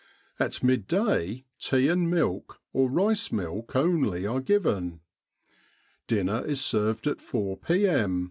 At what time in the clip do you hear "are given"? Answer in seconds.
4.25-5.01